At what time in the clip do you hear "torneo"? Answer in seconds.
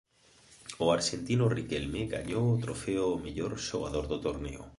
4.25-4.63